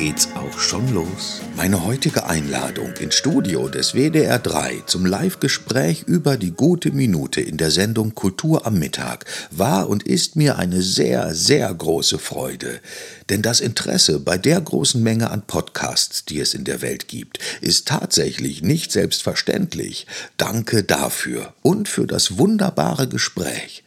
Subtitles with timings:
[0.00, 1.42] geht's auch schon los.
[1.56, 7.58] Meine heutige Einladung ins Studio des WDR 3 zum Live-Gespräch über die gute Minute in
[7.58, 12.80] der Sendung Kultur am Mittag war und ist mir eine sehr, sehr große Freude.
[13.28, 17.38] Denn das Interesse bei der großen Menge an Podcasts, die es in der Welt gibt,
[17.60, 20.06] ist tatsächlich nicht selbstverständlich.
[20.38, 23.84] Danke dafür und für das wunderbare Gespräch.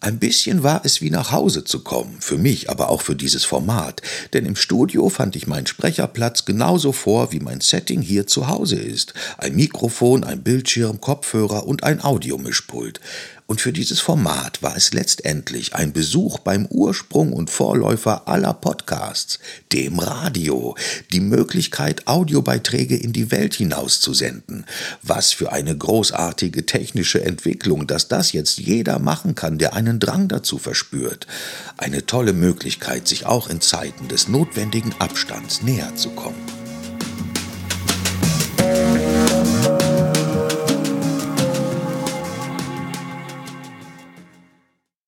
[0.00, 3.46] Ein bisschen war es wie nach Hause zu kommen, für mich, aber auch für dieses
[3.46, 4.02] Format,
[4.34, 8.76] denn im Studio fand ich meinen Sprecherplatz genauso vor, wie mein Setting hier zu Hause
[8.76, 9.14] ist.
[9.38, 13.00] Ein Mikrofon, ein Bildschirm, Kopfhörer und ein Audiomischpult.
[13.46, 19.38] Und für dieses Format war es letztendlich ein Besuch beim Ursprung und Vorläufer aller Podcasts,
[19.72, 20.74] dem Radio,
[21.12, 24.66] die Möglichkeit, Audiobeiträge in die Welt hinauszusenden.
[25.02, 30.26] Was für eine großartige technische Entwicklung, dass das jetzt jeder machen kann, der einen Drang
[30.26, 31.28] dazu verspürt.
[31.76, 36.45] Eine tolle Möglichkeit, sich auch in Zeiten des notwendigen Abstands näher zu kommen.